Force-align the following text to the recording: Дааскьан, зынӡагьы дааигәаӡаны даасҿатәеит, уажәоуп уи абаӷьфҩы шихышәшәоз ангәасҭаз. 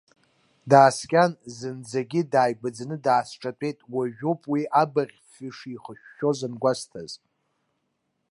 Дааскьан, 0.69 1.31
зынӡагьы 1.57 2.21
дааигәаӡаны 2.31 2.97
даасҿатәеит, 3.05 3.79
уажәоуп 3.95 4.41
уи 4.51 4.61
абаӷьфҩы 4.81 5.49
шихышәшәоз 5.57 6.39
ангәасҭаз. 6.47 7.11